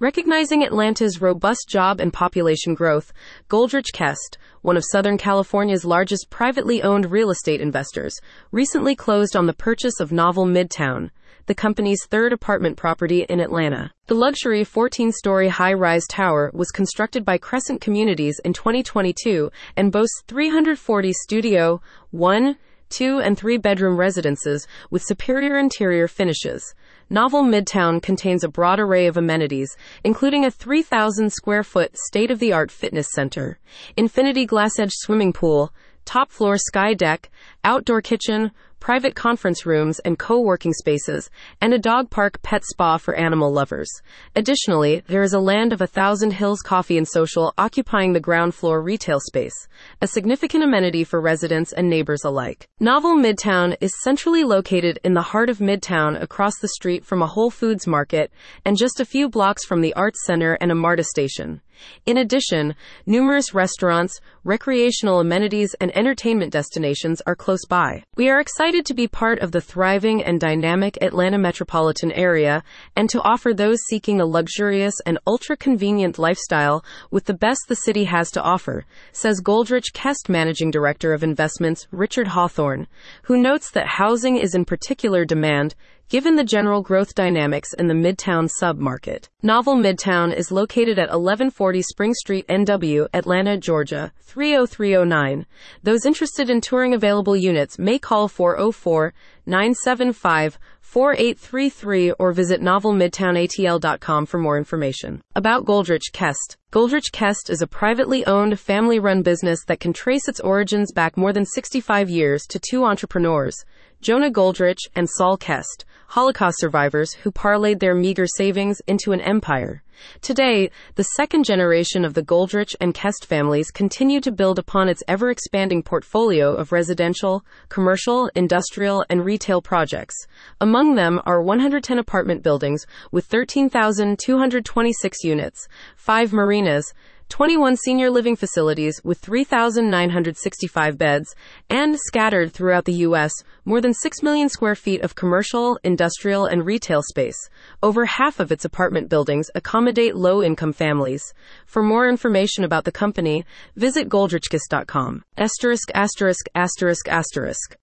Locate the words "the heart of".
55.14-55.60